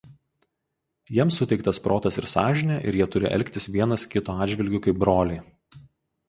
Jiems 1.17 1.35
suteiktas 1.41 1.79
protas 1.87 2.17
ir 2.21 2.27
sąžinė 2.31 2.79
ir 2.93 2.97
jie 3.01 3.09
turi 3.17 3.29
elgtis 3.37 3.69
vienas 3.77 4.07
kito 4.15 4.37
atžvilgiu 4.47 4.83
kaip 4.89 5.03
broliai". 5.05 5.39